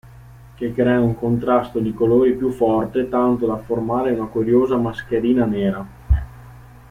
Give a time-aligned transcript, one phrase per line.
[0.55, 5.85] Che crea un contrasto di colori più forte tanto da formare una curiosa mascherina nera.